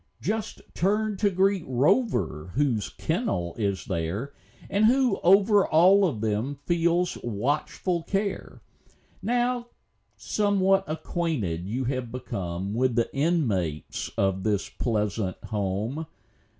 [0.19, 4.33] Just turn to greet Rover, whose kennel is there
[4.67, 8.63] And who over all of them feels watchful care.
[9.21, 9.67] Now
[10.17, 16.07] somewhat acquainted you have become With the inmates of this pleasant home.